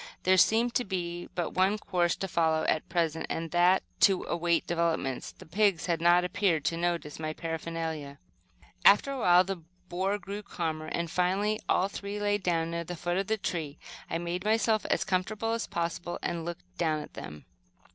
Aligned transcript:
There 0.23 0.35
seemed 0.35 0.73
to 0.73 0.83
be 0.83 1.29
but 1.35 1.51
one 1.51 1.77
course 1.77 2.15
to 2.15 2.27
follow, 2.27 2.63
at 2.63 2.89
present, 2.89 3.27
and 3.29 3.51
that 3.51 3.83
to 3.99 4.23
await 4.23 4.65
developments. 4.65 5.31
The 5.31 5.45
pigs 5.45 5.85
had 5.85 6.01
not 6.01 6.23
appeared 6.23 6.65
to 6.65 6.75
notice 6.75 7.19
my 7.19 7.33
paraphernalia. 7.33 8.17
After 8.83 9.11
a 9.11 9.19
while 9.19 9.43
the 9.43 9.57
boar 9.89 10.17
grew 10.17 10.41
calmer, 10.41 10.87
and 10.87 11.11
finally 11.11 11.59
all 11.69 11.87
three 11.87 12.19
lay 12.19 12.39
down 12.39 12.71
near 12.71 12.83
the 12.83 12.95
foot 12.95 13.17
of 13.17 13.27
the 13.27 13.37
tree. 13.37 13.77
I 14.09 14.17
made 14.17 14.43
myself 14.43 14.87
as 14.87 15.03
comfortable 15.03 15.51
as 15.51 15.67
possible, 15.67 16.17
and 16.23 16.45
looked 16.45 16.77
down 16.79 16.99
at 17.01 17.13
them. 17.13 17.45